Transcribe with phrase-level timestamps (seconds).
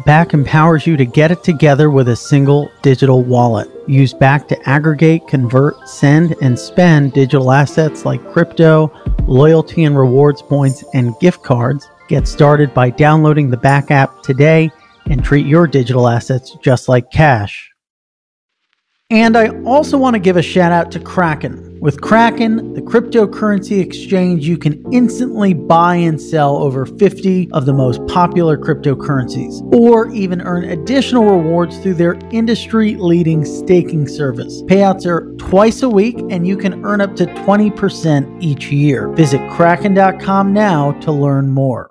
[0.00, 3.68] Bakkt empowers you to get it together with a single digital wallet.
[3.88, 8.92] Use Bakkt to aggregate, convert, send, and spend digital assets like crypto,
[9.26, 11.88] loyalty and rewards points, and gift cards.
[12.08, 14.70] Get started by downloading the Bakkt app today
[15.06, 17.70] and treat your digital assets just like cash.
[19.08, 21.65] And I also want to give a shout out to Kraken.
[21.80, 27.72] With Kraken, the cryptocurrency exchange, you can instantly buy and sell over 50 of the
[27.72, 34.62] most popular cryptocurrencies, or even earn additional rewards through their industry leading staking service.
[34.62, 39.08] Payouts are twice a week, and you can earn up to 20% each year.
[39.08, 41.90] Visit kraken.com now to learn more.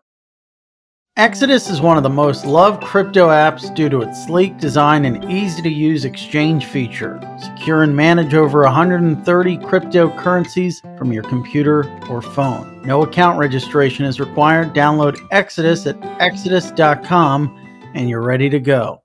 [1.18, 5.32] Exodus is one of the most loved crypto apps due to its sleek design and
[5.32, 7.22] easy to use exchange feature.
[7.40, 12.82] Secure and manage over 130 cryptocurrencies from your computer or phone.
[12.86, 14.74] No account registration is required.
[14.74, 19.02] Download Exodus at exodus.com and you're ready to go.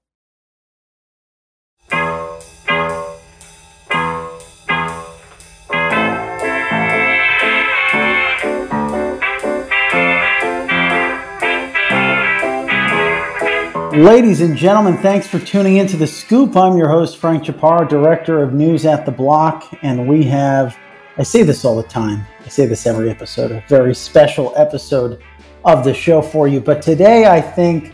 [14.01, 16.57] Ladies and gentlemen, thanks for tuning in to The Scoop.
[16.57, 20.75] I'm your host, Frank Chaparro, Director of News at the Block, and we have,
[21.19, 25.21] I say this all the time, I say this every episode, a very special episode
[25.67, 26.61] of the show for you.
[26.61, 27.93] But today, I think,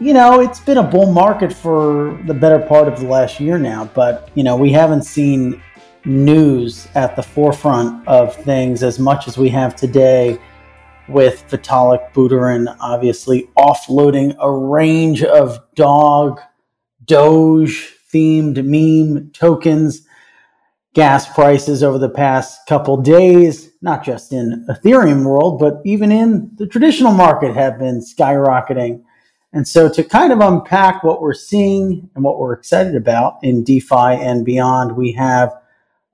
[0.00, 3.58] you know, it's been a bull market for the better part of the last year
[3.58, 5.62] now, but, you know, we haven't seen
[6.06, 10.40] news at the forefront of things as much as we have today
[11.08, 16.40] with Vitalik Buterin obviously offloading a range of dog,
[17.04, 20.06] Doge themed meme tokens,
[20.94, 26.50] gas prices over the past couple days, not just in Ethereum world, but even in
[26.56, 29.02] the traditional market have been skyrocketing.
[29.52, 33.62] And so to kind of unpack what we're seeing and what we're excited about in
[33.62, 35.52] DeFi and beyond, we have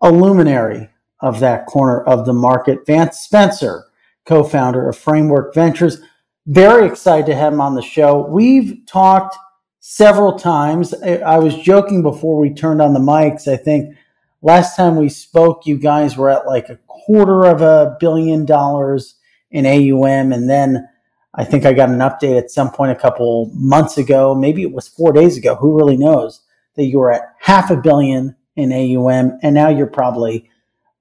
[0.00, 3.84] a luminary of that corner of the market, Vance Spencer
[4.26, 6.00] co founder of Framework Ventures.
[6.46, 8.26] Very excited to have him on the show.
[8.26, 9.36] We've talked
[9.80, 10.94] several times.
[11.02, 13.46] I was joking before we turned on the mics.
[13.46, 13.96] I think
[14.42, 19.16] last time we spoke, you guys were at like a quarter of a billion dollars
[19.50, 20.32] in AUM.
[20.32, 20.88] And then
[21.34, 24.34] I think I got an update at some point a couple months ago.
[24.34, 25.54] Maybe it was four days ago.
[25.56, 26.42] Who really knows?
[26.76, 29.38] That you were at half a billion in AUM.
[29.42, 30.48] And now you're probably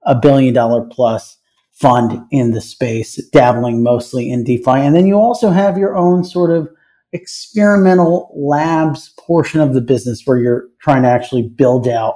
[0.02, 1.38] a billion dollar plus
[1.82, 4.70] fund in the space, dabbling mostly in DeFi.
[4.70, 6.68] And then you also have your own sort of
[7.12, 12.14] experimental labs portion of the business where you're trying to actually build out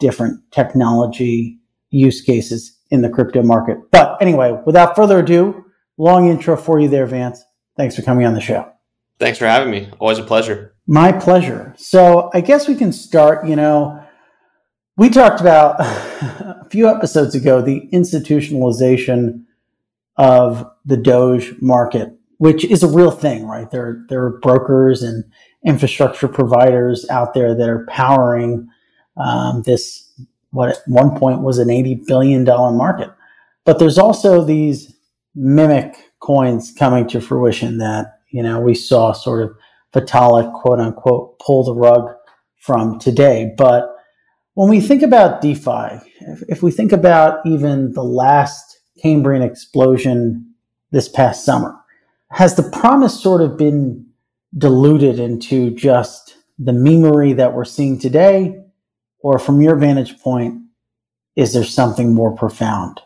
[0.00, 1.58] different technology
[1.90, 3.76] use cases in the crypto market.
[3.90, 5.66] But anyway, without further ado,
[5.98, 7.44] long intro for you there, Vance.
[7.76, 8.72] Thanks for coming on the show.
[9.18, 9.90] Thanks for having me.
[9.98, 10.74] Always a pleasure.
[10.86, 11.74] My pleasure.
[11.76, 14.01] So I guess we can start, you know,
[14.96, 19.44] we talked about a few episodes ago the institutionalization
[20.16, 23.70] of the Doge market, which is a real thing, right?
[23.70, 25.24] There, there are brokers and
[25.64, 28.68] infrastructure providers out there that are powering
[29.16, 30.12] um, this,
[30.50, 33.10] what at one point was an $80 billion market.
[33.64, 34.94] But there's also these
[35.34, 39.56] mimic coins coming to fruition that, you know, we saw sort of
[39.94, 42.10] Vitalik, quote unquote, pull the rug
[42.58, 43.54] from today.
[43.56, 43.91] But
[44.54, 50.54] when we think about DeFi, if, if we think about even the last Cambrian explosion
[50.90, 51.74] this past summer,
[52.30, 54.06] has the promise sort of been
[54.56, 58.58] diluted into just the memery that we're seeing today?
[59.20, 60.60] Or from your vantage point,
[61.36, 63.00] is there something more profound?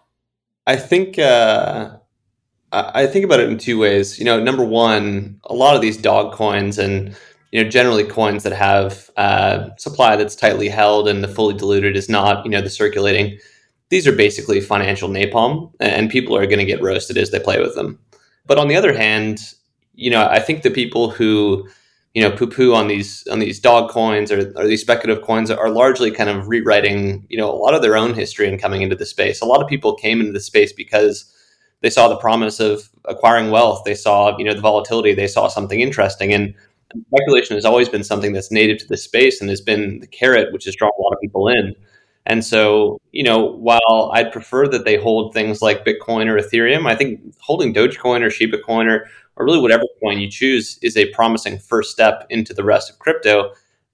[0.67, 1.99] I think uh,
[2.73, 4.19] I think about it in two ways.
[4.19, 7.15] You know, number one, a lot of these dog coins and
[7.53, 11.97] you know, generally coins that have uh, supply that's tightly held and the fully diluted
[11.97, 13.39] is not, you know, the circulating.
[13.89, 17.61] These are basically financial napalm, and people are going to get roasted as they play
[17.61, 18.01] with them.
[18.47, 19.55] But on the other hand,
[19.95, 21.69] you know, I think the people who,
[22.13, 25.71] you know, poo-poo on these on these dog coins or, or these speculative coins are
[25.71, 28.97] largely kind of rewriting, you know, a lot of their own history and coming into
[28.97, 29.41] the space.
[29.41, 31.33] A lot of people came into the space because
[31.83, 33.83] they saw the promise of acquiring wealth.
[33.85, 35.15] They saw, you know, the volatility.
[35.15, 36.55] They saw something interesting, and
[37.07, 40.53] speculation has always been something that's native to the space and has been the carrot,
[40.53, 41.75] which has drawn a lot of people in.
[42.27, 46.89] And so, you know, while I'd prefer that they hold things like Bitcoin or Ethereum,
[46.89, 49.07] I think holding Dogecoin or Shiba Coin or,
[49.37, 52.99] or really whatever coin you choose is a promising first step into the rest of
[52.99, 53.53] crypto.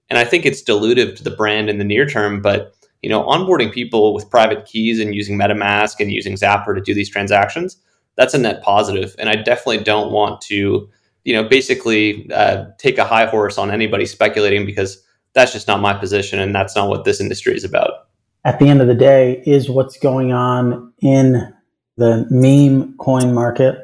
[0.09, 3.23] And I think it's dilutive to the brand in the near term, but you know,
[3.23, 7.77] onboarding people with private keys and using MetaMask and using Zapper to do these transactions,
[8.15, 9.13] that's a net positive.
[9.19, 10.89] And I definitely don't want to
[11.23, 15.03] you know, basically uh, take a high horse on anybody speculating because
[15.33, 18.07] that's just not my position and that's not what this industry is about.
[18.45, 21.53] At the end of the day, is what's going on in
[21.97, 23.79] the meme coin market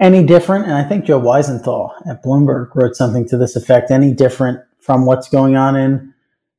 [0.00, 0.64] any different?
[0.64, 3.90] And I think Joe Weisenthal at Bloomberg wrote something to this effect.
[3.90, 6.12] Any different from what's going on in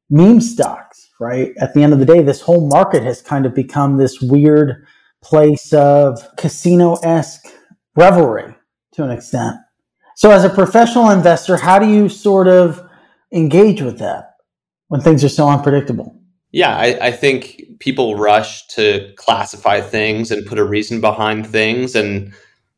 [0.09, 1.53] meme stocks, right?
[1.59, 4.85] At the end of the day, this whole market has kind of become this weird
[5.21, 7.45] place of casino esque
[7.95, 8.53] revelry
[8.93, 9.57] to an extent.
[10.15, 12.87] So, as a professional investor, how do you sort of
[13.31, 14.35] engage with that
[14.87, 16.19] when things are so unpredictable?
[16.51, 21.95] Yeah, I, I, think people rush to classify things and put a reason behind things.
[21.95, 22.31] And,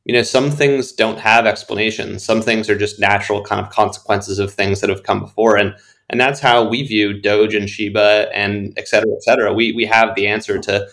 [0.05, 2.23] you know, some things don't have explanations.
[2.23, 5.57] Some things are just natural kind of consequences of things that have come before.
[5.57, 5.75] And
[6.09, 9.53] and that's how we view Doge and Shiba and et cetera, et cetera.
[9.53, 10.88] We we have the answer to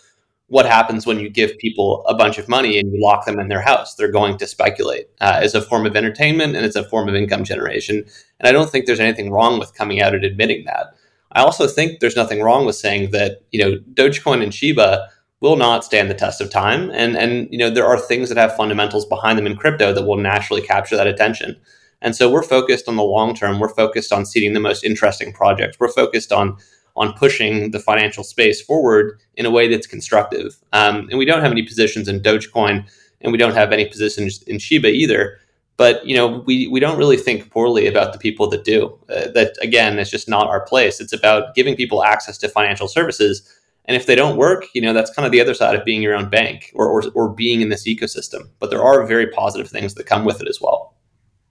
[0.48, 3.48] what happens when you give people a bunch of money and you lock them in
[3.48, 3.94] their house.
[3.94, 7.14] They're going to speculate uh, as a form of entertainment and it's a form of
[7.14, 8.04] income generation.
[8.38, 10.94] And I don't think there's anything wrong with coming out and admitting that.
[11.32, 15.08] I also think there's nothing wrong with saying that you know Dogecoin and Shiba
[15.40, 18.38] will not stand the test of time, and and you know there are things that
[18.38, 21.56] have fundamentals behind them in crypto that will naturally capture that attention.
[22.00, 23.60] And so we're focused on the long term.
[23.60, 25.78] We're focused on seeding the most interesting projects.
[25.78, 26.56] We're focused on
[26.96, 30.56] on pushing the financial space forward in a way that's constructive.
[30.72, 32.88] Um, and we don't have any positions in Dogecoin,
[33.20, 35.38] and we don't have any positions in Shiba either.
[35.76, 38.98] But you know, we we don't really think poorly about the people that do.
[39.08, 41.00] Uh, that again, it's just not our place.
[41.00, 43.48] It's about giving people access to financial services.
[43.86, 46.02] And if they don't work, you know, that's kind of the other side of being
[46.02, 48.48] your own bank or, or, or being in this ecosystem.
[48.60, 50.94] But there are very positive things that come with it as well.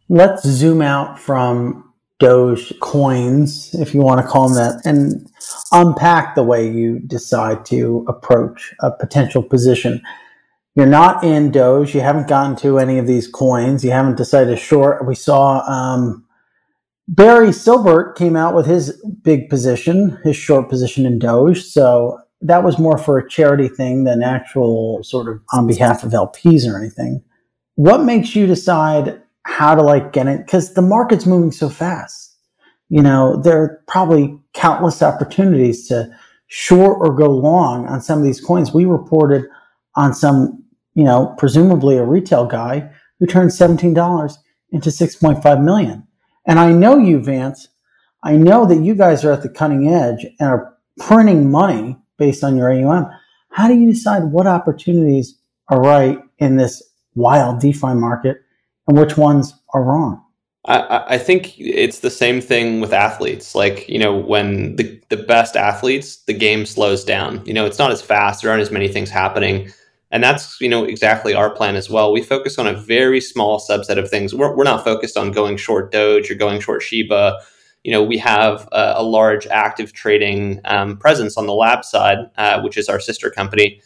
[0.07, 1.90] Let's zoom out from
[2.21, 5.27] Doge coins, if you want to call them that, and
[5.71, 10.01] unpack the way you decide to approach a potential position.
[10.75, 11.93] You're not in Doge.
[11.93, 13.83] You haven't gotten to any of these coins.
[13.83, 15.05] You haven't decided short.
[15.05, 16.25] We saw um,
[17.07, 21.63] Barry Silbert came out with his big position, his short position in Doge.
[21.63, 26.11] So that was more for a charity thing than actual sort of on behalf of
[26.11, 27.23] LPs or anything.
[27.75, 32.35] What makes you decide how to like get it because the market's moving so fast.
[32.89, 36.13] You know, there are probably countless opportunities to
[36.47, 38.73] short or go long on some of these coins.
[38.73, 39.45] We reported
[39.95, 44.35] on some, you know, presumably a retail guy who turned $17
[44.71, 46.07] into 6.5 million.
[46.45, 47.69] And I know you, Vance,
[48.23, 52.43] I know that you guys are at the cutting edge and are printing money based
[52.43, 53.09] on your AUM.
[53.49, 55.37] How do you decide what opportunities
[55.69, 56.83] are right in this
[57.15, 58.37] wild DeFi market
[58.87, 60.23] and which ones are wrong?
[60.65, 63.55] I, I think it's the same thing with athletes.
[63.55, 67.43] Like, you know, when the, the best athletes, the game slows down.
[67.45, 69.71] You know, it's not as fast, there aren't as many things happening.
[70.11, 72.11] And that's, you know, exactly our plan as well.
[72.11, 74.35] We focus on a very small subset of things.
[74.35, 77.39] We're, we're not focused on going short Doge or going short Shiba.
[77.83, 82.19] You know, we have a, a large active trading um, presence on the lab side,
[82.37, 83.81] uh, which is our sister company.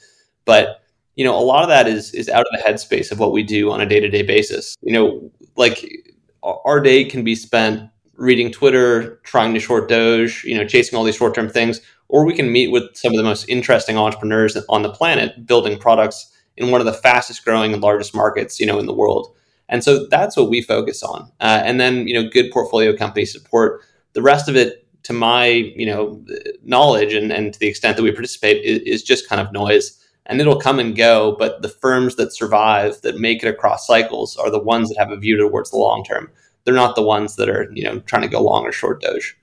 [0.46, 0.82] But
[1.16, 3.44] you know, a lot of that is is out of the headspace of what we
[3.44, 4.76] do on a day to day basis.
[4.82, 6.04] You know, like
[6.44, 11.04] our day can be spent reading Twitter, trying to short Doge, you know, chasing all
[11.04, 14.58] these short term things, or we can meet with some of the most interesting entrepreneurs
[14.70, 18.66] on the planet, building products in one of the fastest growing and largest markets, you
[18.66, 19.36] know, in the world.
[19.68, 21.32] And so that's what we focus on.
[21.40, 23.82] Uh, and then, you know, good portfolio company support.
[24.14, 26.24] The rest of it, to my, you know,
[26.64, 30.00] knowledge and, and to the extent that we participate, is, is just kind of noise
[30.26, 31.36] and it'll come and go.
[31.38, 35.12] But the firms that survive, that make it across cycles, are the ones that have
[35.12, 36.30] a view towards the long term.
[36.64, 39.38] They're not the ones that are, you know, trying to go long or short Doge.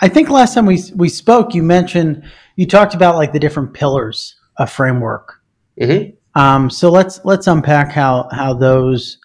[0.00, 2.24] I think last time we we spoke, you mentioned
[2.56, 5.40] you talked about like the different pillars of framework.
[5.80, 6.40] Mm-hmm.
[6.40, 9.18] Um, so let's let's unpack how how those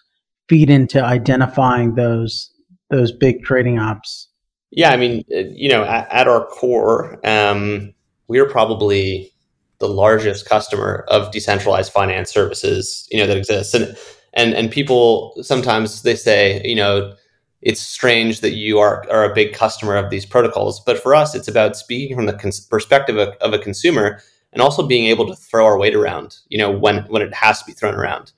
[0.48, 2.52] feed into identifying those
[2.90, 4.28] those big trading ops.
[4.70, 7.92] Yeah, I mean, you know, at, at our core, um,
[8.28, 9.32] we're probably
[9.80, 13.74] the largest customer of decentralized finance services you know that exists.
[13.74, 13.96] And
[14.34, 17.14] and and people sometimes they say you know
[17.62, 20.80] it's strange that you are are a big customer of these protocols.
[20.80, 24.20] But for us it's about speaking from the cons- perspective of, of a consumer
[24.52, 27.60] and also being able to throw our weight around you know when when it has
[27.60, 28.32] to be thrown around.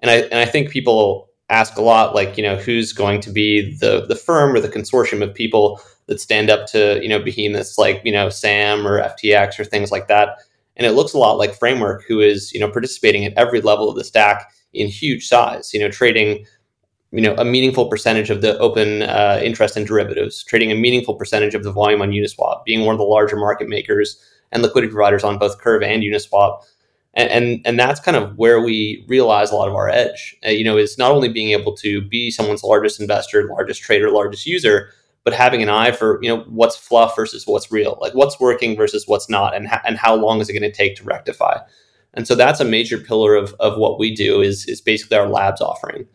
[0.00, 3.30] And i and i think people ask a lot like you know who's going to
[3.30, 7.18] be the the firm or the consortium of people that stand up to you know
[7.18, 10.38] behemoths like you know sam or ftx or things like that
[10.78, 13.90] and it looks a lot like Framework, who is you know participating at every level
[13.90, 15.74] of the stack in huge size.
[15.74, 16.46] You know, trading
[17.10, 21.16] you know a meaningful percentage of the open uh, interest in derivatives, trading a meaningful
[21.16, 24.90] percentage of the volume on Uniswap, being one of the larger market makers and liquidity
[24.90, 26.62] providers on both Curve and Uniswap.
[27.14, 30.36] And, and, and that's kind of where we realize a lot of our edge.
[30.46, 34.10] Uh, you know, is not only being able to be someone's largest investor, largest trader,
[34.10, 34.90] largest user,
[35.28, 38.74] but having an eye for you know what's fluff versus what's real, like what's working
[38.74, 41.58] versus what's not, and ha- and how long is it going to take to rectify.
[42.14, 45.28] And so that's a major pillar of, of what we do is, is basically our
[45.28, 46.06] labs offering.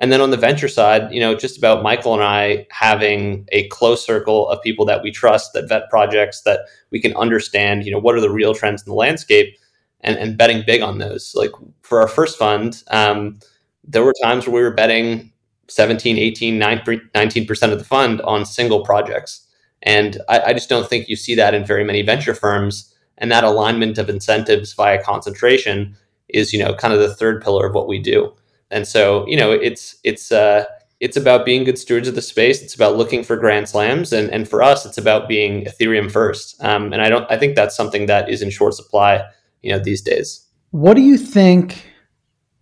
[0.00, 3.68] And then on the venture side, you know, just about Michael and I having a
[3.68, 7.92] close circle of people that we trust that vet projects that we can understand, you
[7.92, 9.56] know, what are the real trends in the landscape
[10.00, 11.32] and, and betting big on those.
[11.36, 13.38] Like for our first fund, um,
[13.84, 15.30] there were times where we were betting
[15.68, 19.46] 17, 18, 19% of the fund on single projects.
[19.82, 22.92] And I, I just don't think you see that in very many venture firms.
[23.18, 25.96] And that alignment of incentives via concentration
[26.28, 28.34] is you know kind of the third pillar of what we do.
[28.70, 30.64] And so you know it's it's uh
[30.98, 32.62] it's about being good stewards of the space.
[32.62, 34.12] It's about looking for grand slams.
[34.12, 36.62] And and for us it's about being ethereum first.
[36.62, 39.24] Um, and i don't i think that's something that is in short supply
[39.62, 40.46] you know these days.
[40.70, 41.90] What do you think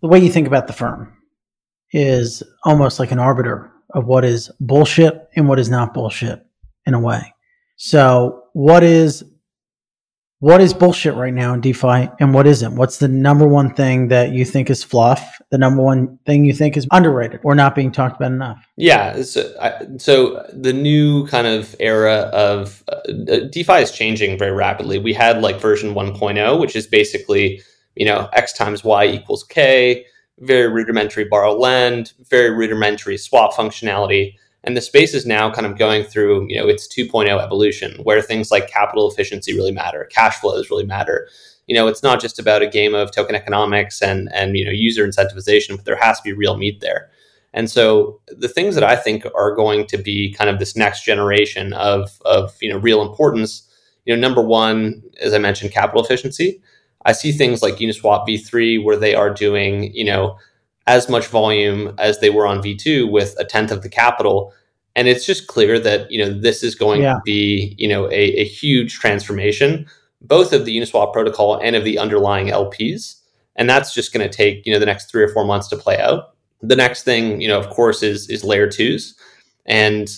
[0.00, 1.12] the way you think about the firm
[1.94, 6.44] is almost like an arbiter of what is bullshit and what is not bullshit
[6.84, 7.32] in a way
[7.76, 9.24] so what is
[10.44, 12.76] what is bullshit right now in DeFi and what isn't?
[12.76, 15.40] What's the number one thing that you think is fluff?
[15.50, 18.62] The number one thing you think is underrated or not being talked about enough?
[18.76, 19.22] Yeah.
[19.22, 23.00] So, I, so the new kind of era of uh,
[23.50, 24.98] DeFi is changing very rapidly.
[24.98, 27.62] We had like version 1.0, which is basically,
[27.94, 30.04] you know, X times Y equals K,
[30.40, 34.34] very rudimentary borrow lend, very rudimentary swap functionality.
[34.64, 38.22] And the space is now kind of going through, you know, its 2.0 evolution where
[38.22, 41.28] things like capital efficiency really matter, cash flows really matter.
[41.66, 44.70] You know, it's not just about a game of token economics and and you know
[44.70, 47.10] user incentivization, but there has to be real meat there.
[47.54, 51.04] And so the things that I think are going to be kind of this next
[51.04, 53.66] generation of of you know real importance,
[54.04, 56.60] you know, number one, as I mentioned, capital efficiency.
[57.04, 60.38] I see things like Uniswap v3 where they are doing, you know,
[60.86, 64.52] as much volume as they were on V2 with a tenth of the capital.
[64.96, 67.14] And it's just clear that, you know, this is going yeah.
[67.14, 69.86] to be, you know, a, a huge transformation,
[70.20, 73.20] both of the Uniswap protocol and of the underlying LPs.
[73.56, 75.76] And that's just going to take, you know, the next three or four months to
[75.76, 76.34] play out.
[76.60, 79.14] The next thing, you know, of course, is is layer twos.
[79.66, 80.08] And,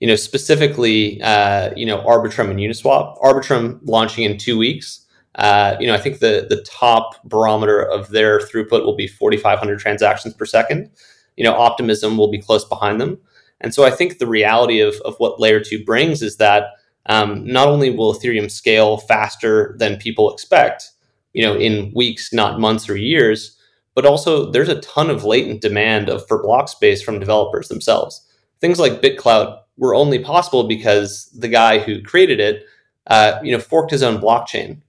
[0.00, 3.20] you know, specifically, uh, you know, Arbitrum and Uniswap.
[3.20, 5.06] Arbitrum launching in two weeks
[5.36, 9.78] uh, you know, I think the the top barometer of their throughput will be 4,500
[9.78, 10.90] transactions per second.
[11.36, 13.18] You know, Optimism will be close behind them,
[13.60, 16.64] and so I think the reality of of what Layer two brings is that
[17.06, 20.90] um, not only will Ethereum scale faster than people expect,
[21.32, 23.56] you know, in weeks, not months or years,
[23.94, 28.26] but also there's a ton of latent demand of for block space from developers themselves.
[28.60, 32.64] Things like BitClout were only possible because the guy who created it,
[33.06, 34.82] uh, you know, forked his own blockchain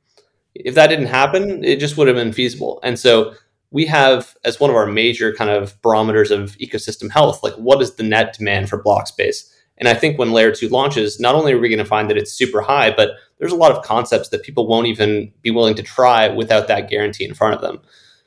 [0.55, 2.79] if that didn't happen, it just would have been feasible.
[2.83, 3.33] And so
[3.71, 7.81] we have as one of our major kind of barometers of ecosystem health, like what
[7.81, 9.53] is the net demand for block space?
[9.77, 12.17] And I think when layer two launches, not only are we going to find that
[12.17, 15.73] it's super high, but there's a lot of concepts that people won't even be willing
[15.75, 17.79] to try without that guarantee in front of them.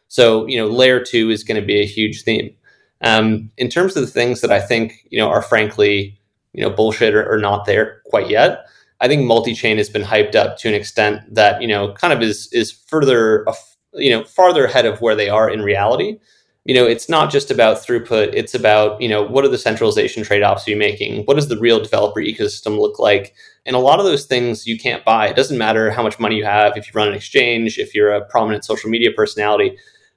[0.09, 2.54] So, you know, layer two is going to be a huge theme.
[3.02, 6.19] Um, in terms of the things that I think, you know, are frankly,
[6.52, 8.66] you know, bullshit or, or not there quite yet,
[9.00, 12.22] I think multi-chain has been hyped up to an extent that you know kind of
[12.22, 13.54] is is further uh,
[13.92, 16.18] you know farther ahead of where they are in reality.
[16.64, 20.22] You know, it's not just about throughput; it's about you know what are the centralization
[20.22, 21.24] trade-offs you're making?
[21.24, 23.34] What does the real developer ecosystem look like?
[23.66, 25.28] And a lot of those things you can't buy.
[25.28, 28.12] It doesn't matter how much money you have, if you run an exchange, if you're
[28.12, 29.76] a prominent social media personality,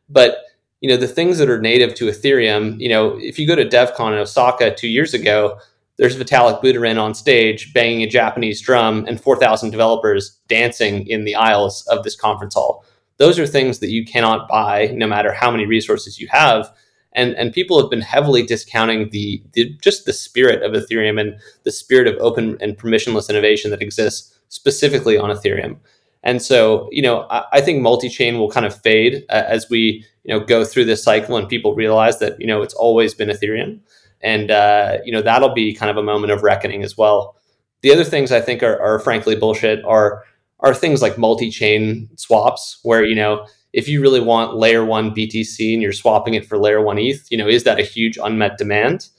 [0.09, 0.37] but
[0.79, 2.79] you know the things that are native to Ethereum.
[2.79, 5.59] You know, if you go to DevCon in Osaka two years ago
[5.97, 11.35] there's Vitalik Buterin on stage banging a Japanese drum and 4,000 developers dancing in the
[11.35, 12.85] aisles of this conference hall.
[13.17, 16.71] Those are things that you cannot buy no matter how many resources you have.
[17.13, 21.39] And, and people have been heavily discounting the, the just the spirit of Ethereum and
[21.63, 25.77] the spirit of open and permissionless innovation that exists specifically on Ethereum.
[26.21, 30.05] And so, you know, I, I think multi-chain will kind of fade uh, as we,
[30.25, 33.29] you know, go through this cycle and people realize that, you know, it's always been
[33.29, 33.79] Ethereum
[34.21, 37.35] and uh, you know that'll be kind of a moment of reckoning as well.
[37.81, 40.23] The other things I think are, are frankly bullshit are
[40.59, 45.73] are things like multi-chain swaps, where you know if you really want layer one BTC
[45.73, 48.57] and you're swapping it for layer one ETH, you know is that a huge unmet
[48.57, 49.09] demand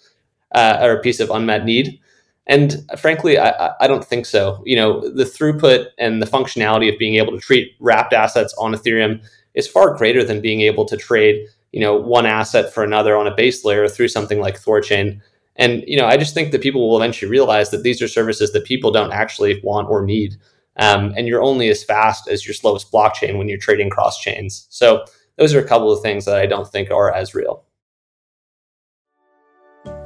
[0.55, 2.00] uh, or a piece of unmet need?
[2.49, 4.62] And frankly, I, I don't think so.
[4.64, 8.73] You know, the throughput and the functionality of being able to treat wrapped assets on
[8.73, 11.47] Ethereum is far greater than being able to trade
[11.78, 15.20] you know one asset for another on a base layer through something like Thorchain.
[15.54, 18.52] And you know, I just think that people will eventually realize that these are services
[18.52, 20.35] that people don't actually want or need.
[20.78, 24.66] Um, and you're only as fast as your slowest blockchain when you're trading cross chains.
[24.70, 25.04] So
[25.37, 27.64] those are a couple of things that I don't think are as real.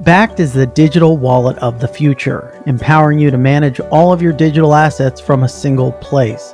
[0.03, 4.35] Bakkt is the digital wallet of the future, empowering you to manage all of your
[4.35, 6.53] digital assets from a single place.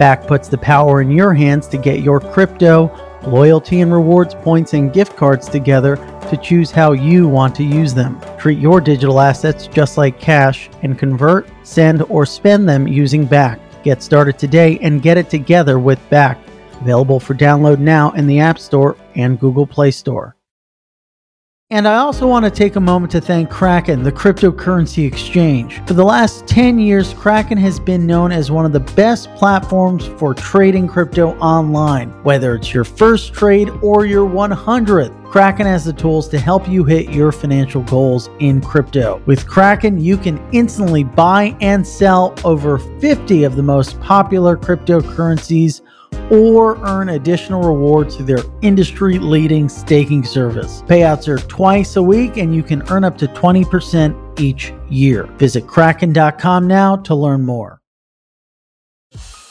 [0.00, 2.90] Bakkt puts the power in your hands to get your crypto,
[3.26, 5.96] loyalty and rewards points, and gift cards together
[6.30, 8.20] to choose how you want to use them.
[8.38, 13.60] Treat your digital assets just like cash and convert, send, or spend them using Bakkt.
[13.82, 16.38] Get started today and get it together with Bakkt.
[16.80, 20.35] Available for download now in the App Store and Google Play Store.
[21.68, 25.84] And I also want to take a moment to thank Kraken, the cryptocurrency exchange.
[25.84, 30.06] For the last 10 years, Kraken has been known as one of the best platforms
[30.06, 32.10] for trading crypto online.
[32.22, 36.84] Whether it's your first trade or your 100th, Kraken has the tools to help you
[36.84, 39.20] hit your financial goals in crypto.
[39.26, 45.80] With Kraken, you can instantly buy and sell over 50 of the most popular cryptocurrencies
[46.30, 50.82] or earn additional rewards through their industry leading staking service.
[50.82, 55.24] Payouts are twice a week and you can earn up to 20% each year.
[55.38, 57.75] Visit kraken.com now to learn more.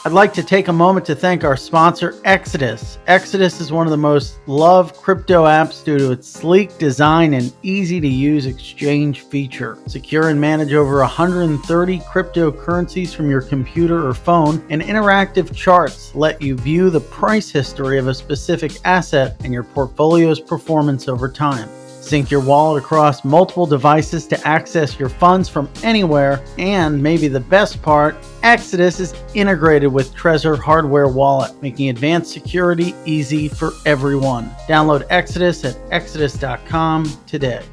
[0.06, 3.00] I'd like to take a moment to thank our sponsor, Exodus.
[3.08, 7.52] Exodus is one of the most loved crypto apps due to its sleek design and
[7.64, 9.80] easy to use exchange feature.
[9.88, 16.40] Secure and manage over 130 cryptocurrencies from your computer or phone, and interactive charts let
[16.40, 21.68] you view the price history of a specific asset and your portfolio's performance over time.
[22.06, 26.40] Sync your wallet across multiple devices to access your funds from anywhere.
[26.60, 32.94] And maybe the best part, Exodus is integrated with Trezor hardware wallet, making advanced security
[33.06, 34.52] easy for everyone.
[34.68, 37.64] Download Exodus at exodus.com today.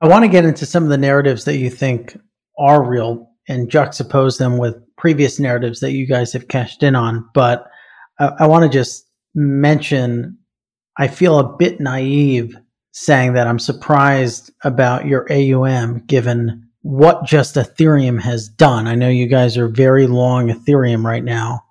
[0.00, 2.18] I want to get into some of the narratives that you think
[2.58, 7.28] are real and juxtapose them with previous narratives that you guys have cashed in on.
[7.32, 7.64] But
[8.18, 10.37] I, I want to just mention
[10.98, 12.56] I feel a bit naive
[12.90, 18.88] saying that I'm surprised about your AUM given what just Ethereum has done.
[18.88, 21.64] I know you guys are very long Ethereum right now.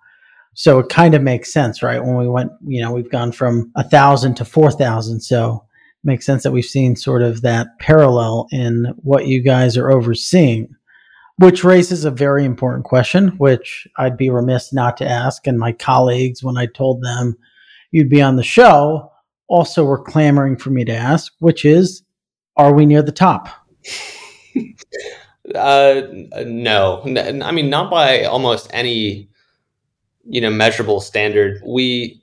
[0.54, 2.04] So it kind of makes sense, right?
[2.04, 5.20] When we went, you know, we've gone from a thousand to four thousand.
[5.22, 5.66] So
[6.04, 9.92] it makes sense that we've seen sort of that parallel in what you guys are
[9.92, 10.70] overseeing,
[11.38, 15.46] which raises a very important question, which I'd be remiss not to ask.
[15.46, 17.38] And my colleagues, when I told them
[17.92, 19.12] you'd be on the show,
[19.48, 22.04] also were clamoring for me to ask, which is,
[22.56, 23.50] are we near the top?
[25.56, 26.02] uh,
[26.46, 27.02] no,
[27.44, 29.30] I mean not by almost any
[30.26, 31.62] you know measurable standard.
[31.66, 32.22] We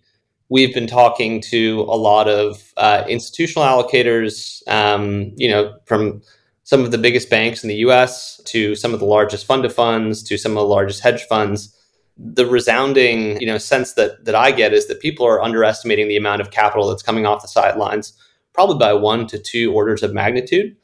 [0.48, 6.22] we've been talking to a lot of uh, institutional allocators, um, you know, from
[6.64, 8.40] some of the biggest banks in the U.S.
[8.46, 11.74] to some of the largest fund of funds to some of the largest hedge funds
[12.16, 16.16] the resounding you know sense that that I get is that people are underestimating the
[16.16, 18.12] amount of capital that's coming off the sidelines,
[18.52, 20.76] probably by one to two orders of magnitude.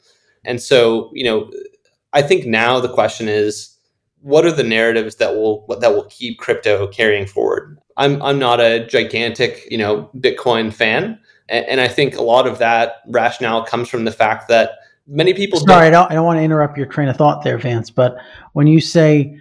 [0.43, 1.51] And so, you know,
[2.13, 3.75] I think now the question is,
[4.21, 7.77] what are the narratives that will that will keep crypto carrying forward?
[7.97, 12.47] I'm I'm not a gigantic you know Bitcoin fan, and, and I think a lot
[12.47, 14.71] of that rationale comes from the fact that
[15.07, 15.59] many people.
[15.59, 17.89] Sorry, don't, I don't I don't want to interrupt your train of thought there, Vance.
[17.89, 18.17] But
[18.53, 19.39] when you say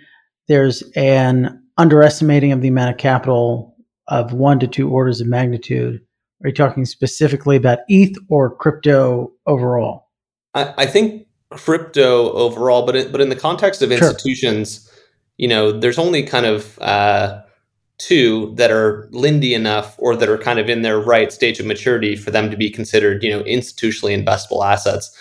[0.48, 3.74] there's an underestimating of the amount of capital
[4.08, 6.00] of one to two orders of magnitude?
[6.42, 10.08] Are you talking specifically about ETH or crypto overall?
[10.54, 15.02] I, I think crypto overall, but it, but in the context of institutions, sure.
[15.38, 17.40] you know, there's only kind of uh,
[17.96, 21.66] two that are lindy enough or that are kind of in their right stage of
[21.66, 25.16] maturity for them to be considered, you know, institutionally investable assets.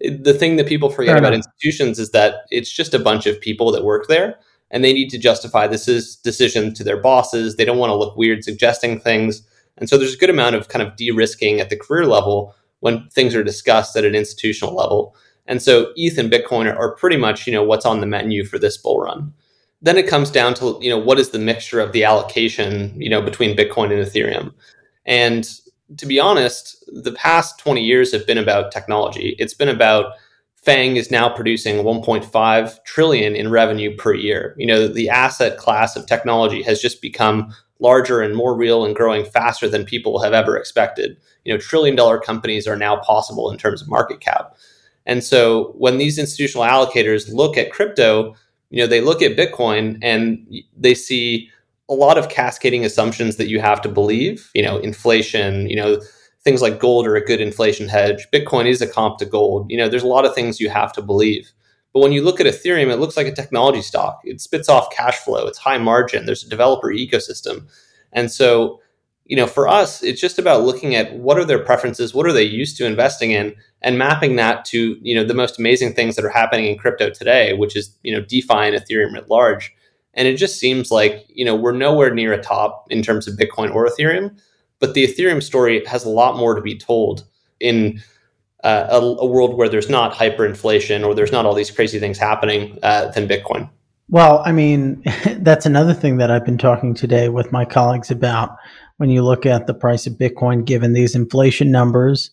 [0.00, 1.46] The thing that people forget Fair about enough.
[1.46, 4.36] institutions is that it's just a bunch of people that work there
[4.72, 7.56] and they need to justify this is decision to their bosses.
[7.56, 9.46] They don't want to look weird suggesting things.
[9.76, 13.06] And so there's a good amount of kind of de-risking at the career level when
[13.10, 15.14] things are discussed at an institutional level.
[15.46, 18.44] And so ETH and Bitcoin are, are pretty much, you know, what's on the menu
[18.44, 19.32] for this bull run.
[19.82, 23.10] Then it comes down to, you know, what is the mixture of the allocation, you
[23.10, 24.52] know, between Bitcoin and Ethereum.
[25.04, 25.48] And
[25.98, 29.36] to be honest, the past 20 years have been about technology.
[29.38, 30.12] It's been about
[30.64, 34.54] FAANG is now producing 1.5 trillion in revenue per year.
[34.56, 38.94] You know, the asset class of technology has just become larger and more real and
[38.94, 41.16] growing faster than people have ever expected.
[41.44, 44.56] You know, trillion dollar companies are now possible in terms of market cap.
[45.04, 48.36] And so when these institutional allocators look at crypto,
[48.70, 50.46] you know, they look at Bitcoin and
[50.76, 51.50] they see
[51.88, 56.00] a lot of cascading assumptions that you have to believe, you know, inflation, you know,
[56.44, 58.26] things like gold are a good inflation hedge.
[58.32, 59.66] Bitcoin is a comp to gold.
[59.70, 61.52] You know, there's a lot of things you have to believe.
[61.92, 64.20] But when you look at Ethereum, it looks like a technology stock.
[64.24, 65.46] It spits off cash flow.
[65.46, 66.26] It's high margin.
[66.26, 67.68] There's a developer ecosystem.
[68.12, 68.80] And so,
[69.24, 72.32] you know, for us, it's just about looking at what are their preferences, what are
[72.32, 76.16] they used to investing in, and mapping that to, you know, the most amazing things
[76.16, 79.72] that are happening in crypto today, which is, you know, DeFi and Ethereum at large.
[80.14, 83.38] And it just seems like, you know, we're nowhere near a top in terms of
[83.38, 84.38] Bitcoin or Ethereum,
[84.82, 87.24] but the Ethereum story has a lot more to be told
[87.60, 88.02] in
[88.64, 92.18] uh, a, a, world where there's not hyperinflation or there's not all these crazy things
[92.18, 93.70] happening uh, than Bitcoin.
[94.08, 95.04] Well, I mean,
[95.38, 98.56] that's another thing that I've been talking today with my colleagues about.
[98.96, 102.30] When you look at the price of Bitcoin, given these inflation numbers,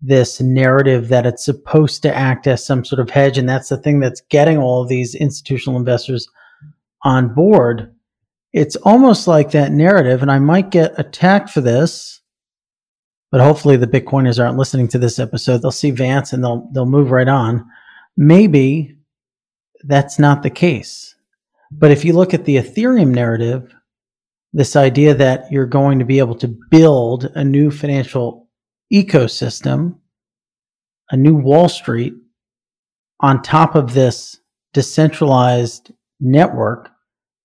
[0.00, 3.76] this narrative that it's supposed to act as some sort of hedge, and that's the
[3.76, 6.28] thing that's getting all of these institutional investors
[7.02, 7.93] on board.
[8.54, 12.22] It's almost like that narrative, and I might get attacked for this
[13.34, 15.58] but hopefully the Bitcoiners aren't listening to this episode.
[15.58, 17.68] They'll see Vance and they'll they'll move right on.
[18.16, 18.96] Maybe
[19.82, 21.16] that's not the case.
[21.72, 23.74] But if you look at the Ethereum narrative,
[24.52, 28.48] this idea that you're going to be able to build a new financial
[28.92, 29.96] ecosystem,
[31.10, 32.14] a new Wall Street
[33.18, 34.38] on top of this
[34.74, 35.90] decentralized
[36.20, 36.88] network,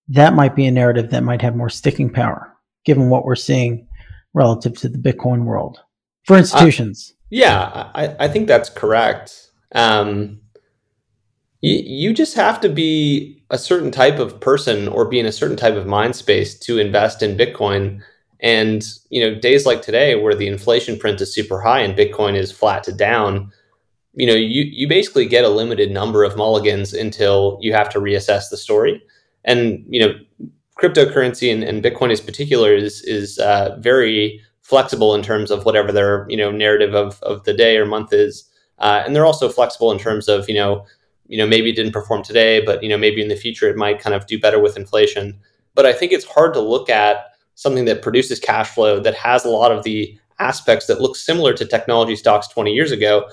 [0.10, 3.88] that might be a narrative that might have more sticking power, given what we're seeing
[4.34, 5.80] relative to the Bitcoin world
[6.26, 7.14] for institutions.
[7.14, 9.52] Uh, yeah, I, I think that's correct.
[9.74, 10.42] Um,
[11.62, 15.32] you, you just have to be a certain type of person or be in a
[15.32, 18.02] certain type of mind space to invest in Bitcoin.
[18.40, 22.36] And you know, days like today, where the inflation print is super high and Bitcoin
[22.36, 23.52] is flat to down,
[24.14, 28.00] you know, you you basically get a limited number of mulligans until you have to
[28.00, 29.04] reassess the story.
[29.46, 30.14] And you know,
[30.80, 35.92] cryptocurrency and, and Bitcoin in particular is is uh, very flexible in terms of whatever
[35.92, 38.50] their you know narrative of, of the day or month is,
[38.80, 40.86] uh, and they're also flexible in terms of you know
[41.28, 43.78] you know maybe it didn't perform today, but you know maybe in the future it
[43.78, 45.40] might kind of do better with inflation.
[45.76, 47.26] But I think it's hard to look at
[47.56, 51.54] something that produces cash flow that has a lot of the aspects that look similar
[51.54, 53.30] to technology stocks 20 years ago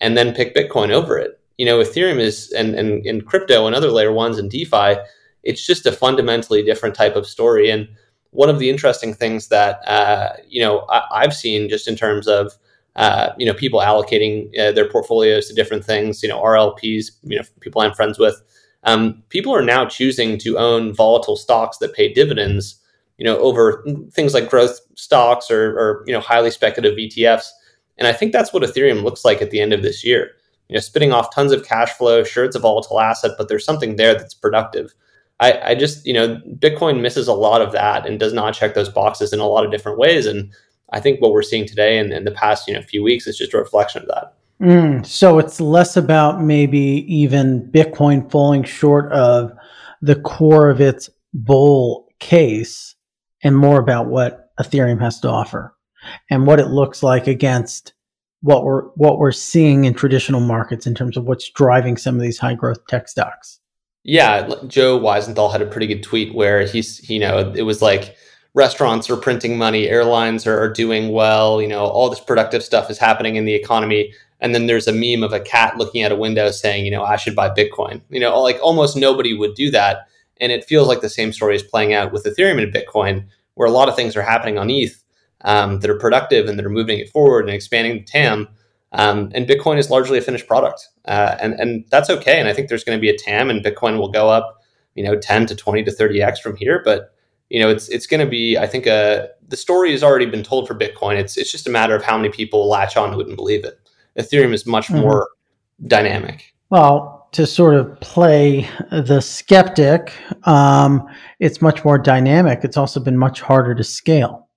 [0.00, 1.40] and then pick Bitcoin over it.
[1.56, 4.96] You know, Ethereum is and and, and crypto and other layer ones and DeFi
[5.42, 7.70] it's just a fundamentally different type of story.
[7.70, 7.88] And
[8.30, 12.28] one of the interesting things that uh, you know I, have seen just in terms
[12.28, 12.52] of
[12.96, 17.38] uh, you know people allocating uh, their portfolios to different things, you know RLPs, you
[17.38, 18.42] know people I'm friends with,
[18.84, 22.80] um, people are now choosing to own volatile stocks that pay dividends,
[23.18, 27.48] you know, over things like growth stocks or, or you know highly speculative ETFs.
[27.96, 30.30] And I think that's what Ethereum looks like at the end of this year.
[30.68, 32.22] You know, spitting off tons of cash flow.
[32.22, 34.94] Sure, it's a volatile asset, but there's something there that's productive.
[35.40, 38.74] I, I just, you know, Bitcoin misses a lot of that and does not check
[38.74, 40.26] those boxes in a lot of different ways.
[40.26, 40.52] And
[40.92, 43.38] I think what we're seeing today and in the past, you know, few weeks is
[43.38, 44.34] just a reflection of that.
[44.60, 49.52] Mm, so it's less about maybe even Bitcoin falling short of
[50.02, 52.96] the core of its bull case
[53.44, 55.76] and more about what Ethereum has to offer
[56.30, 57.92] and what it looks like against
[58.40, 62.20] what we're what we're seeing in traditional markets in terms of what's driving some of
[62.20, 63.60] these high growth tech stocks.
[64.08, 68.16] Yeah, Joe Weisenthal had a pretty good tweet where he's, you know, it was like
[68.54, 72.90] restaurants are printing money, airlines are, are doing well, you know, all this productive stuff
[72.90, 74.14] is happening in the economy.
[74.40, 77.02] And then there's a meme of a cat looking at a window saying, you know,
[77.02, 78.00] I should buy Bitcoin.
[78.08, 80.08] You know, like almost nobody would do that.
[80.40, 83.68] And it feels like the same story is playing out with Ethereum and Bitcoin, where
[83.68, 85.04] a lot of things are happening on ETH
[85.42, 88.48] um, that are productive and that are moving it forward and expanding the TAM.
[88.92, 92.40] Um, and Bitcoin is largely a finished product, uh, and and that's okay.
[92.40, 94.62] And I think there's going to be a TAM, and Bitcoin will go up,
[94.94, 96.80] you know, 10 to 20 to 30 x from here.
[96.84, 97.12] But
[97.50, 100.42] you know, it's it's going to be, I think, uh, the story has already been
[100.42, 101.16] told for Bitcoin.
[101.18, 103.64] It's it's just a matter of how many people latch on to it and believe
[103.64, 103.78] it.
[104.18, 105.00] Ethereum is much mm-hmm.
[105.00, 105.28] more
[105.86, 106.54] dynamic.
[106.70, 110.12] Well, to sort of play the skeptic,
[110.44, 111.06] um,
[111.40, 112.60] it's much more dynamic.
[112.62, 114.48] It's also been much harder to scale.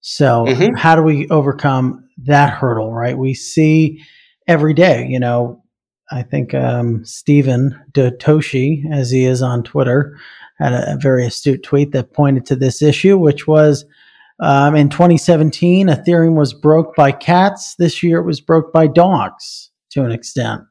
[0.00, 0.76] So, mm-hmm.
[0.76, 3.16] how do we overcome that hurdle, right?
[3.16, 4.04] We see
[4.46, 5.62] every day, you know,
[6.10, 10.16] I think um, Stephen Dotoshi, as he is on Twitter,
[10.58, 13.84] had a, a, very astute tweet that pointed to this issue, which was
[14.40, 17.74] um, in 2017, Ethereum was broke by cats.
[17.76, 20.62] This year, it was broke by dogs to an extent.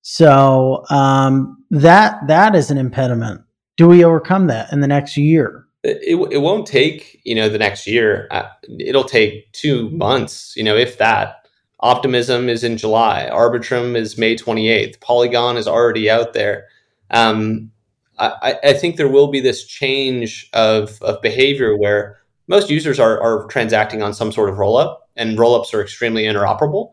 [0.00, 3.42] So um, that that is an impediment.
[3.76, 5.66] Do we overcome that in the next year?
[5.82, 8.28] It, it won't take you know the next year.
[8.30, 11.36] Uh, it'll take two months you know if that.
[11.80, 13.28] Optimism is in july.
[13.32, 16.68] Arbitrum is may 28th polygon is already out there.
[17.10, 17.72] Um,
[18.18, 23.20] I, I, think there will be this change of, of behavior where most users are,
[23.20, 26.92] are transacting on some sort of rollup and rollups are extremely interoperable.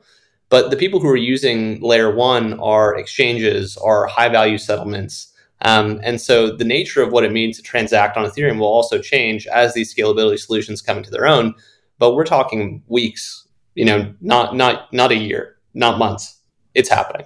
[0.49, 5.29] But the people who are using layer one are exchanges, are high value settlements.
[5.62, 9.00] Um, and so the nature of what it means to transact on Ethereum will also
[9.00, 11.54] change as these scalability solutions come into their own.
[11.98, 16.39] But we're talking weeks, you know, not not not a year, not months.
[16.74, 17.26] It's happening.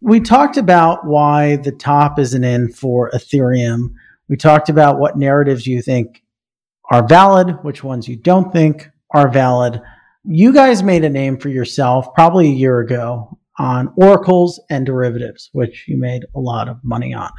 [0.00, 3.94] We talked about why the top isn't in for Ethereum.
[4.28, 6.22] We talked about what narratives you think
[6.90, 9.80] are valid, which ones you don't think are valid.
[10.24, 15.50] You guys made a name for yourself probably a year ago on oracles and derivatives,
[15.52, 17.30] which you made a lot of money on.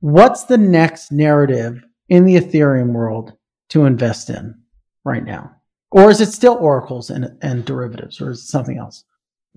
[0.00, 3.34] What's the next narrative in the Ethereum world
[3.70, 4.54] to invest in
[5.04, 5.54] right now?
[5.92, 9.04] Or is it still oracles and, and derivatives, or is it something else?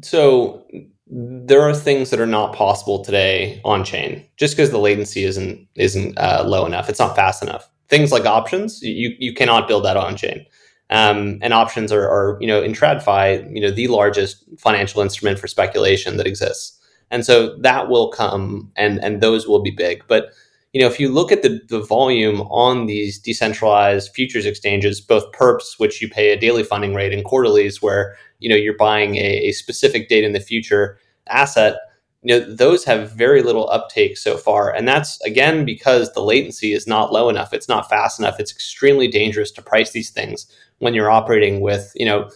[0.01, 0.65] So
[1.08, 5.67] there are things that are not possible today on chain just because the latency isn't
[5.75, 6.89] isn't uh, low enough.
[6.89, 7.69] It's not fast enough.
[7.88, 10.45] Things like options, you you cannot build that on chain.
[10.89, 15.39] Um, and options are, are, you know, in TradFi, you know, the largest financial instrument
[15.39, 16.79] for speculation that exists.
[17.13, 20.04] And so that will come and, and those will be big.
[20.08, 20.34] But,
[20.73, 25.32] you know, if you look at the, the volume on these decentralized futures exchanges, both
[25.32, 29.17] perps, which you pay a daily funding rate, and quarterlies, where, you know, you're buying
[29.17, 30.97] a, a specific date in the future
[31.28, 31.76] asset,
[32.23, 34.73] you know those have very little uptake so far.
[34.73, 37.54] And that's again because the latency is not low enough.
[37.54, 38.39] It's not fast enough.
[38.39, 40.47] It's extremely dangerous to price these things
[40.80, 42.30] when you're operating with you know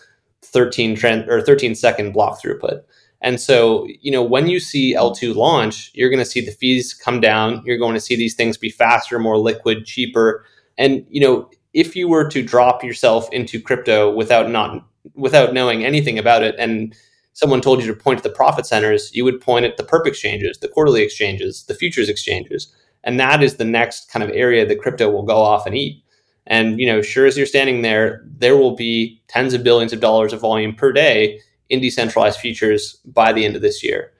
[0.44, 2.82] 13 trend or 13 second block throughput
[3.21, 6.93] and so you know when you see l2 launch you're going to see the fees
[6.93, 10.45] come down you're going to see these things be faster more liquid cheaper
[10.77, 15.86] and you know if you were to drop yourself into crypto without not without knowing
[15.86, 16.95] anything about it and
[17.38, 20.08] someone told you to point to the profit centers, you would point at the perp
[20.08, 22.73] exchanges, the quarterly exchanges, the futures exchanges.
[23.03, 26.03] And that is the next kind of area that crypto will go off and eat.
[26.47, 29.99] And, you know, sure as you're standing there, there will be tens of billions of
[29.99, 34.12] dollars of volume per day in decentralized futures by the end of this year.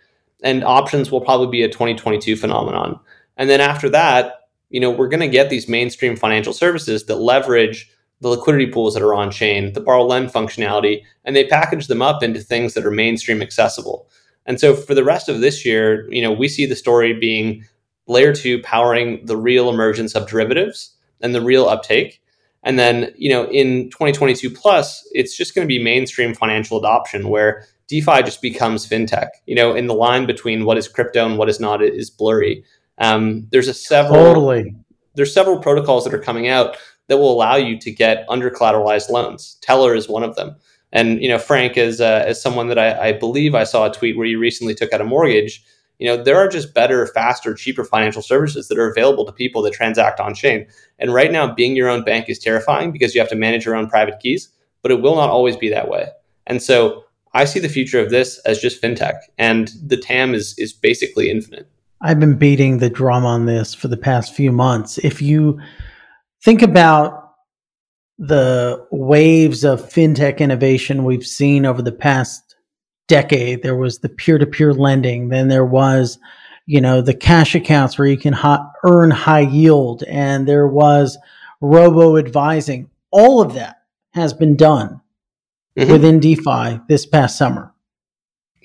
[0.43, 2.99] And options will probably be a 2022 phenomenon.
[3.38, 7.15] And then after that, you know, we're going to get these mainstream financial services that
[7.15, 11.88] leverage the liquidity pools that are on chain, the borrow lend functionality, and they package
[11.88, 14.10] them up into things that are mainstream accessible.
[14.45, 17.63] And so for the rest of this year, you know, we see the story being
[18.07, 22.21] layer two powering the real emergence of derivatives and the real uptake.
[22.67, 27.30] And then, you know, in 2022 plus, it's just going to be mainstream financial adoption
[27.30, 29.30] where DeFi just becomes fintech.
[29.45, 32.65] You know, in the line between what is crypto and what is not is blurry.
[32.97, 34.75] Um, there's a several totally.
[35.15, 36.75] There's several protocols that are coming out
[37.08, 39.58] that will allow you to get under collateralized loans.
[39.62, 40.58] Teller is one of them.
[40.91, 43.93] And you know, Frank is uh, as someone that I, I, believe I saw a
[43.93, 45.63] tweet where you recently took out a mortgage.
[45.99, 49.62] You know, there are just better, faster, cheaper financial services that are available to people
[49.63, 50.67] that transact on chain.
[50.99, 53.75] And right now, being your own bank is terrifying because you have to manage your
[53.75, 54.49] own private keys,
[54.83, 56.10] but it will not always be that way.
[56.45, 60.57] And so, I see the future of this as just fintech, and the TAM is
[60.57, 61.69] is basically infinite.
[62.01, 64.97] I've been beating the drum on this for the past few months.
[64.99, 65.60] If you
[66.43, 67.33] think about
[68.19, 72.46] the waves of fintech innovation we've seen over the past
[73.08, 73.63] decade.
[73.63, 76.20] There was the peer to peer lending, then there was,
[76.65, 81.17] you know, the cash accounts where you can ha- earn high yield, and there was
[81.62, 82.89] robo advising.
[83.12, 83.78] All of that
[84.13, 85.02] has been done
[85.78, 85.91] mm-hmm.
[85.91, 87.74] within DeFi this past summer.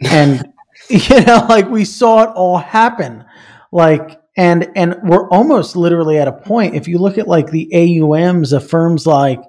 [0.04, 0.52] And,
[0.88, 3.24] you know, like we saw it all happen.
[3.70, 7.70] Like, and and we're almost literally at a point if you look at like the
[7.74, 9.40] AUMs of firms like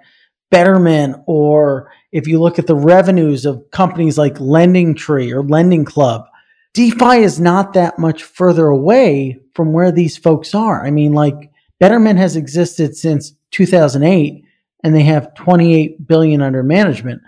[0.51, 5.83] Betterment or if you look at the revenues of companies like Lending Tree or Lending
[5.83, 6.25] Club
[6.73, 10.85] DeFi is not that much further away from where these folks are.
[10.85, 14.43] I mean like Betterment has existed since 2008
[14.83, 17.21] and they have 28 billion under management.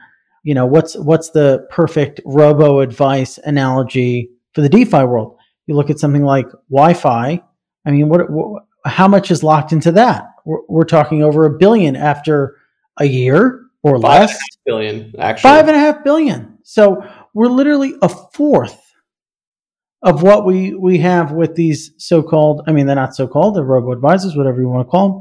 [0.43, 5.37] You know, what's what's the perfect robo advice analogy for the DeFi world?
[5.67, 7.41] You look at something like YFI.
[7.85, 10.27] I mean, what, what how much is locked into that?
[10.45, 12.55] We're, we're, talking over a billion after
[12.97, 14.39] a year or Five less.
[14.65, 15.47] billion, actually.
[15.47, 16.57] Five and a half billion.
[16.63, 17.03] So
[17.35, 18.81] we're literally a fourth
[20.01, 22.63] of what we we have with these so-called.
[22.67, 23.55] I mean, they're not so-called.
[23.55, 25.19] They're robo advisors, whatever you want to call them.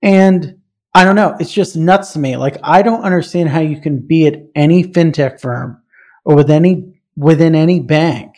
[0.00, 0.60] And
[0.94, 1.36] I don't know.
[1.40, 2.36] It's just nuts to me.
[2.36, 5.82] Like I don't understand how you can be at any fintech firm
[6.24, 8.36] or with any within any bank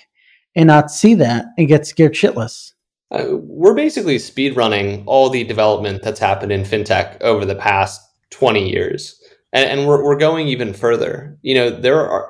[0.57, 2.73] and not see that and get scared shitless.
[3.11, 8.01] Uh, we're basically speed running all the development that's happened in fintech over the past
[8.31, 9.20] 20 years.
[9.53, 11.37] And, and we're, we're going even further.
[11.43, 12.29] You know, there are,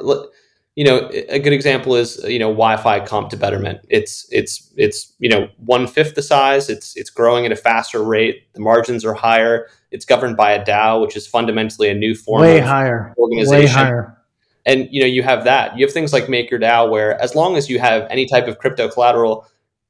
[0.76, 3.80] you know, a good example is, you know, YFI comp to betterment.
[3.90, 6.70] It's, it's, it's, you know, one fifth the size.
[6.70, 8.50] It's, it's growing at a faster rate.
[8.54, 9.68] The margins are higher.
[9.90, 13.60] It's governed by a DAO, which is fundamentally a new form way higher, organization.
[13.60, 14.16] Way higher
[14.64, 15.76] And you know, you have that.
[15.76, 18.88] You have things like MakerDAO where as long as you have any type of crypto
[18.88, 19.46] collateral,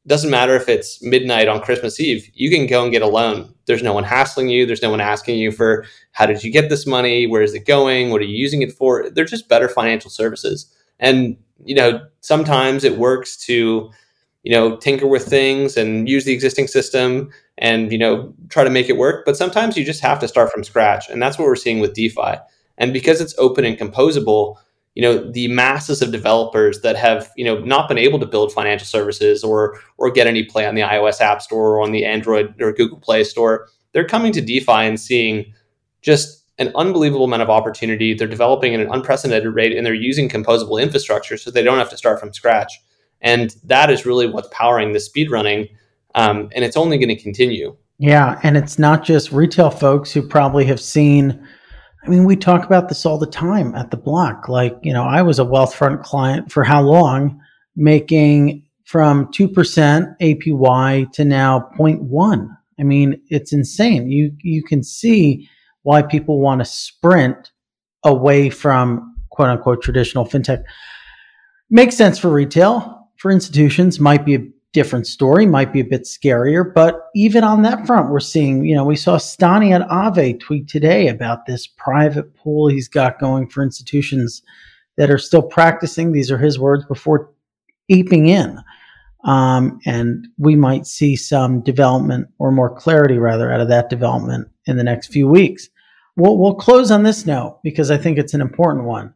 [0.07, 3.55] doesn't matter if it's midnight on Christmas Eve, you can go and get a loan.
[3.67, 4.65] There's no one hassling you.
[4.65, 7.27] There's no one asking you for how did you get this money?
[7.27, 8.11] Where is it going?
[8.11, 9.11] What are you using it for?
[9.11, 10.75] They're just better financial services.
[10.99, 13.91] And, you know, sometimes it works to,
[14.43, 18.71] you know, tinker with things and use the existing system and, you know, try to
[18.71, 19.27] make it work.
[19.27, 21.11] But sometimes you just have to start from scratch.
[21.11, 22.39] And that's what we're seeing with DeFi.
[22.79, 24.57] And because it's open and composable,
[24.95, 28.53] you know the masses of developers that have you know not been able to build
[28.53, 32.05] financial services or or get any play on the iOS App Store or on the
[32.05, 35.53] Android or Google Play Store, they're coming to DeFi and seeing
[36.03, 38.15] just an unbelievable amount of opportunity.
[38.15, 41.91] They're developing at an unprecedented rate and they're using composable infrastructure so they don't have
[41.91, 42.79] to start from scratch.
[43.23, 45.69] And that is really what's powering the speed running.
[46.15, 47.77] Um, and it's only going to continue.
[47.99, 48.39] Yeah.
[48.43, 51.47] And it's not just retail folks who probably have seen
[52.03, 54.49] I mean, we talk about this all the time at the block.
[54.49, 57.41] Like, you know, I was a Wealthfront client for how long,
[57.77, 62.49] making from 2% APY to now 0.1.
[62.79, 64.11] I mean, it's insane.
[64.11, 65.49] You you can see
[65.83, 67.53] why people want to sprint
[68.05, 70.63] away from quote unquote traditional fintech.
[71.69, 73.09] Makes sense for retail.
[73.19, 76.65] For institutions, might be a different story, might be a bit scarier.
[76.73, 80.69] But even on that front, we're seeing, you know, we saw Stani at Aave tweet
[80.69, 84.43] today about this private pool he's got going for institutions
[84.97, 86.13] that are still practicing.
[86.13, 87.33] These are his words before
[87.89, 88.59] aping in.
[89.25, 94.49] Um, and we might see some development or more clarity, rather, out of that development
[94.67, 95.69] in the next few weeks.
[96.17, 99.13] We'll, we'll close on this note because I think it's an important one.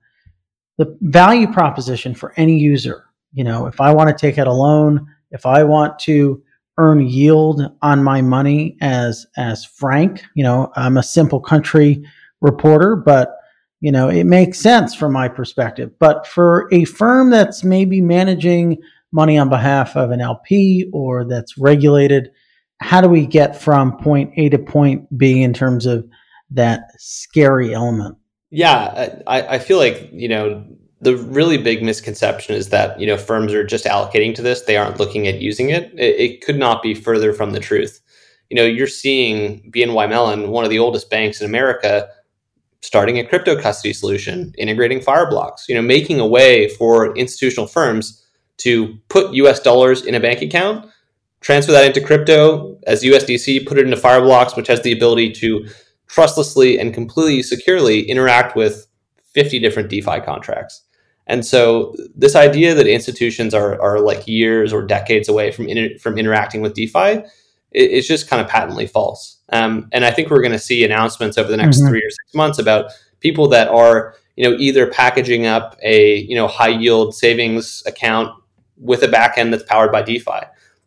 [0.79, 4.53] The value proposition for any user, you know, if I want to take out a
[4.53, 6.42] loan, if I want to
[6.79, 12.03] earn yield on my money as as Frank, you know, I'm a simple country
[12.40, 13.37] reporter, but
[13.81, 15.90] you know, it makes sense from my perspective.
[15.99, 18.79] But for a firm that's maybe managing
[19.12, 22.31] money on behalf of an LP or that's regulated,
[22.81, 26.07] how do we get from point A to point B in terms of
[26.51, 28.16] that scary element?
[28.51, 30.64] Yeah, I, I feel like, you know,
[31.05, 34.62] the really big misconception is that you know firms are just allocating to this.
[34.62, 35.93] They aren't looking at using it.
[35.99, 38.01] it it, could not be further from the truth.
[38.51, 42.09] You know you're seeing bny mellon one of the oldest banks in america
[42.83, 48.23] starting a crypto custody solution integrating fireblocks you know making a way for institutional firms
[48.59, 50.87] to put us dollars in a bank account
[51.40, 55.67] transfer that into crypto as usdc put it into fireblocks which has the ability to
[56.07, 58.87] trustlessly and completely securely interact with
[59.33, 60.83] 50 different defi contracts
[61.27, 65.99] and so this idea that institutions are, are like years or decades away from inter-
[65.99, 67.23] from interacting with DeFi
[67.73, 69.39] is just kind of patently false.
[69.51, 71.89] Um, and I think we're going to see announcements over the next mm-hmm.
[71.89, 76.35] three or six months about people that are you know either packaging up a you
[76.35, 78.31] know high yield savings account
[78.77, 80.41] with a backend that's powered by DeFi,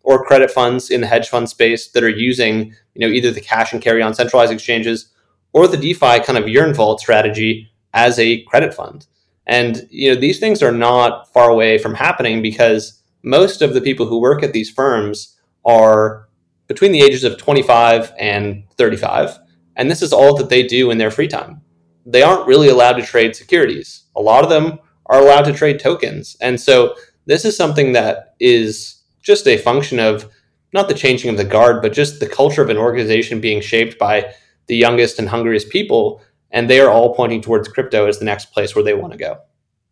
[0.04, 3.42] or credit funds in the hedge fund space that are using you know either the
[3.42, 5.12] cash and carry on centralized exchanges
[5.54, 9.08] or the DeFi kind of yearn vault strategy as a credit fund.
[9.48, 13.82] And you know, these things are not far away from happening because most of the
[13.82, 16.28] people who work at these firms are
[16.68, 19.40] between the ages of 25 and 35,
[19.78, 21.62] and this is all that they do in their free time.
[22.06, 24.04] They aren't really allowed to trade securities.
[24.16, 26.36] A lot of them are allowed to trade tokens.
[26.42, 30.30] And so this is something that is just a function of
[30.74, 33.98] not the changing of the guard, but just the culture of an organization being shaped
[33.98, 34.34] by
[34.68, 38.52] the youngest and hungriest people and they are all pointing towards crypto as the next
[38.52, 39.40] place where they want to go.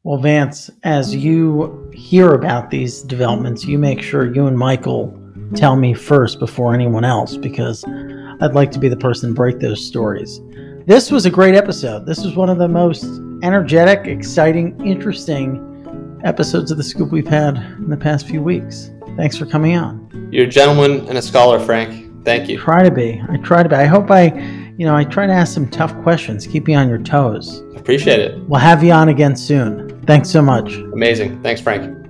[0.04, 5.20] Well, Vance, as you hear about these developments, you make sure you and Michael
[5.56, 7.84] tell me first before anyone else because
[8.41, 10.41] I'd like to be the person to break those stories.
[10.86, 12.06] This was a great episode.
[12.06, 13.04] This was one of the most
[13.41, 18.91] energetic, exciting, interesting episodes of the scoop we've had in the past few weeks.
[19.18, 20.30] Thanks for coming on.
[20.32, 22.24] You're a gentleman and a scholar, Frank.
[22.26, 22.60] Thank you.
[22.60, 23.24] I try to be.
[23.30, 23.76] I try to be.
[23.76, 24.30] I hope I
[24.78, 27.64] you know, I try to ask some tough questions, keep you on your toes.
[27.76, 28.40] Appreciate it.
[28.48, 30.02] We'll have you on again soon.
[30.06, 30.74] Thanks so much.
[30.76, 31.42] Amazing.
[31.42, 32.05] Thanks, Frank.